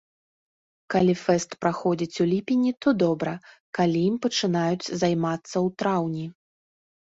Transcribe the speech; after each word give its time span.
Калі 0.93 1.13
фэст 1.25 1.49
праходзіць 1.65 2.21
у 2.25 2.27
ліпені, 2.31 2.71
то 2.87 2.95
добра, 3.05 3.35
калі 3.81 3.99
ім 4.09 4.17
пачынаюць 4.27 4.85
займацца 5.05 5.55
ў 5.65 5.67
траўні. 5.85 6.27